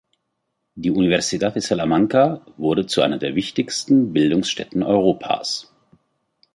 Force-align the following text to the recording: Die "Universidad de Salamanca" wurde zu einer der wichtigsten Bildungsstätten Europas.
Die 0.73 0.89
"Universidad 0.89 1.53
de 1.53 1.61
Salamanca" 1.61 2.43
wurde 2.57 2.87
zu 2.87 3.03
einer 3.03 3.19
der 3.19 3.35
wichtigsten 3.35 4.13
Bildungsstätten 4.13 4.81
Europas. 4.81 5.71